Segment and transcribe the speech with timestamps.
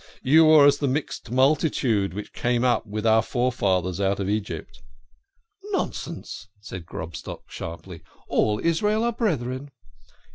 [0.23, 4.81] You are as the mixed multitude which came up with our forefathers out of Egypt.""
[5.73, 9.69] Nonsense!" said Grobstock sharply." All Israel are brethren."